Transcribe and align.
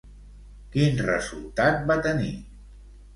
Quin 0.75 0.95
resultat 1.07 1.83
va 1.91 1.99
tenir? 2.09 2.31